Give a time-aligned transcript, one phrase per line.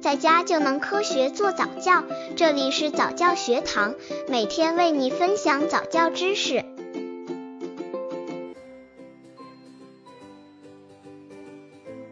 [0.00, 2.02] 在家就能科学做早教。
[2.34, 3.94] 这里是早教学堂，
[4.28, 6.64] 每天为你分享早教知识。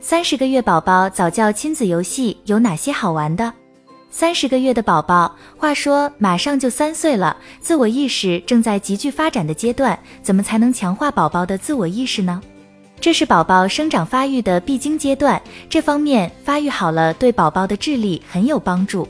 [0.00, 3.52] 三十个月宝宝早教亲子游戏有哪些好玩的？
[4.10, 12.42] 三十个月的宝宝，话说马上就三岁了，自我意识正在急剧发展的阶段，怎么才能强化宝宝的自我意识呢？
[13.00, 19.08] 这是宝宝生长发育的必经阶段，这方面发育好了，对宝宝的智力很有帮助。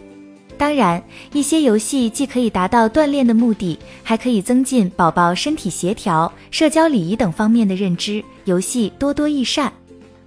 [0.59, 1.03] 当然，
[1.33, 9.73] 一些游戏既可以达到锻炼的目的，还可以增进宝宝身体协调、社交礼仪等方面的认知，游戏多多益善。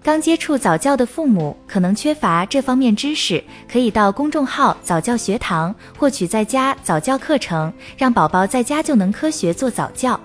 [0.02, 10.20] 刚接触早教的父母可能缺乏这方面知识，可以到公众号早教学堂获取在家早教课程，让宝宝在家就能科学做早教。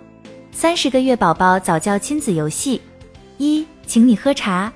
[0.52, 2.80] 三十个月宝宝早教亲子游戏。
[3.38, 4.72] 一，请你喝茶。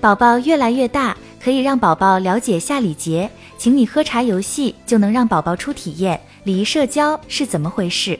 [0.00, 3.30] 宝宝越来越大，可以让宝宝了解下礼节。
[3.58, 8.18] 请你喝茶游戏就能让宝宝初体验礼仪社交是怎么回事，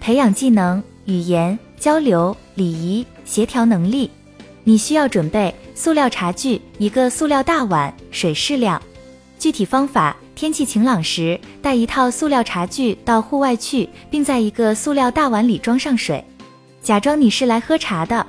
[0.00, 4.10] 培养技能、语言交流、礼仪协调能力。
[4.64, 8.80] 你需要准备塑料茶具，一个塑料大碗，水适量。
[9.38, 16.24] 具体方法：天气晴朗时，带一套塑料茶具到户外去，并在一个塑料大碗里装上水，
[16.82, 18.26] 假装你是来喝茶的。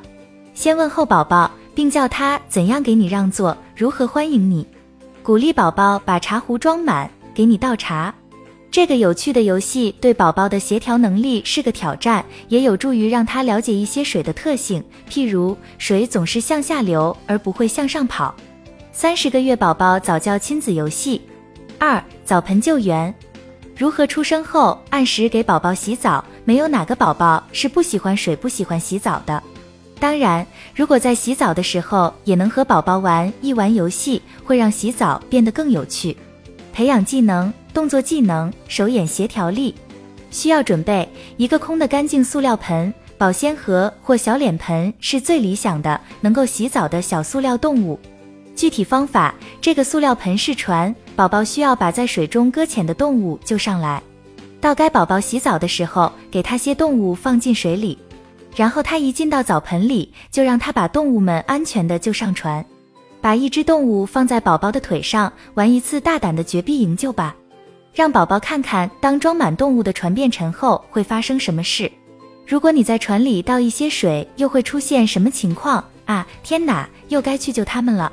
[0.54, 4.68] 先问候宝宝，并教他怎样给你让座，如何欢迎你。
[5.24, 8.14] 鼓励宝宝把茶壶装满，给你倒茶。
[8.70, 18.34] 这个有趣的游戏对宝宝的协调能力是个挑战，也有助于让他了解一些水的特性，譬如水总是向下流而不会向上跑。
[18.92, 21.22] 三十个月宝宝早教亲子游戏
[21.80, 23.14] 二：澡盆救援。
[23.76, 26.24] 如何出生后按时给宝宝洗澡？
[26.46, 29.42] 没有哪个宝宝是不喜欢水、不喜欢洗澡的。
[30.02, 36.18] 当然，如果在洗澡的时候也能和宝宝玩一玩游戏，会让洗澡变得更有趣，
[36.74, 39.76] 培养技能、动作技能、手眼协调力。
[40.32, 41.08] 需要准备
[41.38, 48.00] 一个空的干净塑料盆、保鲜盒或小脸盆是最理想的，能够洗澡的小塑料动物。
[48.56, 54.02] 具体方法：这个塑料盆是船，宝宝需要把在水中搁浅的动物救上来。
[54.60, 57.96] 到该宝宝洗澡的时候，给他些动物放进水里。
[58.56, 62.64] 然后他一进到澡盆里，就让他把动物们安全的救上船。
[63.22, 67.36] 把一只动物放在宝宝的腿上，玩一次大胆的绝壁营救吧。
[67.94, 71.92] 让宝宝看看，当装满动物的船变沉后会发生什么事。
[72.48, 76.26] 如果你在船里倒一些水，又会出现什么情况啊？
[76.42, 78.12] 天哪，又该去救他们了。